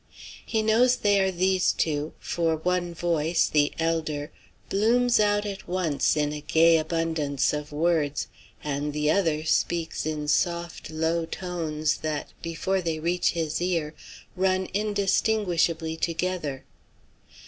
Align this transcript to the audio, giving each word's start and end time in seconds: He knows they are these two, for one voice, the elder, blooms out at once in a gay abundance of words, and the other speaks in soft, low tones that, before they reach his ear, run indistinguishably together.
He 0.43 0.63
knows 0.63 0.95
they 0.95 1.21
are 1.21 1.29
these 1.29 1.71
two, 1.71 2.13
for 2.17 2.55
one 2.55 2.91
voice, 2.95 3.47
the 3.47 3.71
elder, 3.77 4.31
blooms 4.67 5.19
out 5.19 5.45
at 5.45 5.67
once 5.67 6.17
in 6.17 6.33
a 6.33 6.41
gay 6.41 6.79
abundance 6.79 7.53
of 7.53 7.71
words, 7.71 8.25
and 8.63 8.93
the 8.93 9.11
other 9.11 9.45
speaks 9.45 10.07
in 10.07 10.27
soft, 10.27 10.89
low 10.89 11.27
tones 11.27 11.97
that, 11.97 12.29
before 12.41 12.81
they 12.81 12.97
reach 12.97 13.33
his 13.33 13.61
ear, 13.61 13.93
run 14.35 14.67
indistinguishably 14.73 15.95
together. 15.97 16.65